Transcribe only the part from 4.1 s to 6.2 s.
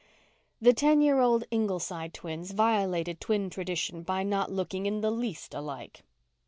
not looking in the least alike.